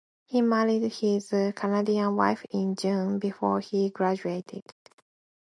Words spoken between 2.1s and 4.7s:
wife in June before he graduated.